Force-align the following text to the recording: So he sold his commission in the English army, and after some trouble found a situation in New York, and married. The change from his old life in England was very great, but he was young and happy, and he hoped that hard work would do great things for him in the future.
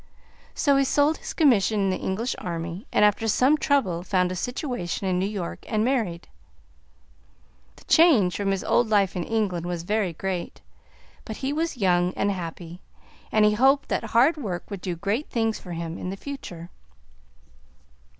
So 0.55 0.77
he 0.77 0.83
sold 0.83 1.17
his 1.19 1.31
commission 1.31 1.79
in 1.81 1.89
the 1.91 1.97
English 1.97 2.35
army, 2.39 2.87
and 2.91 3.05
after 3.05 3.27
some 3.27 3.55
trouble 3.55 4.01
found 4.01 4.31
a 4.31 4.35
situation 4.35 5.05
in 5.07 5.19
New 5.19 5.27
York, 5.27 5.63
and 5.69 5.85
married. 5.85 6.27
The 7.75 7.83
change 7.83 8.35
from 8.35 8.49
his 8.49 8.63
old 8.63 8.89
life 8.89 9.15
in 9.15 9.23
England 9.23 9.67
was 9.67 9.83
very 9.83 10.13
great, 10.13 10.61
but 11.23 11.37
he 11.45 11.53
was 11.53 11.77
young 11.77 12.15
and 12.15 12.31
happy, 12.31 12.81
and 13.31 13.45
he 13.45 13.53
hoped 13.53 13.89
that 13.89 14.05
hard 14.05 14.37
work 14.37 14.71
would 14.71 14.81
do 14.81 14.95
great 14.95 15.29
things 15.29 15.59
for 15.59 15.73
him 15.73 15.99
in 15.99 16.09
the 16.09 16.17
future. 16.17 16.71